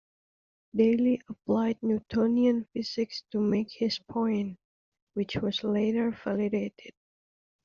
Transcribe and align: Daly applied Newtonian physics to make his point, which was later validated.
Daly 0.75 1.21
applied 1.29 1.77
Newtonian 1.83 2.65
physics 2.73 3.21
to 3.31 3.39
make 3.39 3.69
his 3.71 3.99
point, 3.99 4.57
which 5.13 5.35
was 5.35 5.63
later 5.63 6.09
validated. 6.09 6.95